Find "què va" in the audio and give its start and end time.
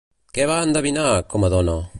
0.37-0.55